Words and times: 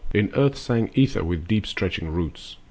In 0.15 0.31
Earth 0.33 0.55
sank 0.57 0.97
Ether 0.97 1.23
with 1.23 1.47
deep 1.47 1.67
stretching 1.67 2.07
roots. 2.11 2.55